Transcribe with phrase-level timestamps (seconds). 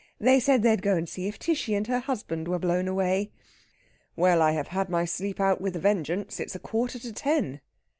[0.19, 3.29] They said they'd go and see if Tishy and her husband were blown away."
[4.15, 6.39] "Well, I have had my sleep out with a vengeance.
[6.39, 7.61] It's a quarter to ten."